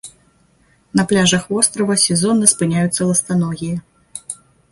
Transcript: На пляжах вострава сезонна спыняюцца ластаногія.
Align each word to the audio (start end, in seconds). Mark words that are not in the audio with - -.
На 0.99 1.03
пляжах 1.11 1.43
вострава 1.53 1.97
сезонна 2.05 2.49
спыняюцца 2.55 3.09
ластаногія. 3.13 3.77